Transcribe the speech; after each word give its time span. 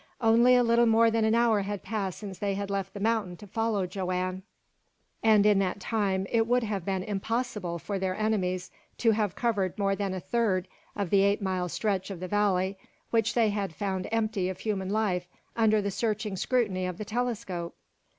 Only 0.19 0.55
a 0.55 0.63
little 0.63 0.87
more 0.87 1.11
than 1.11 1.23
an 1.25 1.35
hour 1.35 1.61
had 1.61 1.83
passed 1.83 2.17
since 2.17 2.39
they 2.39 2.55
had 2.55 2.71
left 2.71 2.95
the 2.95 2.99
mountain 2.99 3.37
to 3.37 3.45
follow 3.45 3.85
Joanne, 3.85 4.41
and 5.21 5.45
in 5.45 5.59
that 5.59 5.79
time 5.79 6.25
it 6.31 6.47
would 6.47 6.63
have 6.63 6.83
been 6.83 7.03
impossible 7.03 7.77
for 7.77 7.99
their 7.99 8.15
enemies 8.15 8.71
to 8.97 9.11
have 9.11 9.35
covered 9.35 9.77
more 9.77 9.95
than 9.95 10.15
a 10.15 10.19
third 10.19 10.67
of 10.95 11.11
the 11.11 11.21
eight 11.21 11.39
mile 11.39 11.69
stretch 11.69 12.09
of 12.09 12.17
valley 12.17 12.79
which 13.11 13.35
they 13.35 13.51
had 13.51 13.75
found 13.75 14.07
empty 14.11 14.49
of 14.49 14.61
human 14.61 14.89
life 14.89 15.27
under 15.55 15.83
the 15.83 15.91
searching 15.91 16.35
scrutiny 16.35 16.87
of 16.87 16.97
the 16.97 17.05
telescope! 17.05 17.75